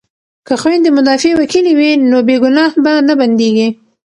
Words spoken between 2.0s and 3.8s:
نو بې ګناه به نه بندیږي.